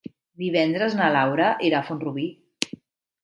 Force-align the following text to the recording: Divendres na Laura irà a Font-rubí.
Divendres 0.43 0.95
na 1.01 1.09
Laura 1.15 1.49
irà 1.69 1.81
a 1.83 1.87
Font-rubí. 1.91 2.27